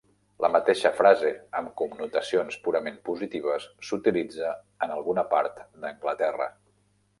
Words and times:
La 0.43 0.49
mateixa 0.53 0.89
frase 0.99 1.33
amb 1.59 1.69
connotacions 1.81 2.57
purament 2.69 2.97
positives 3.11 3.69
s'utilitza 3.91 4.57
en 4.87 4.97
alguna 4.99 5.29
part 5.37 5.63
d'Anglaterra. 5.85 6.53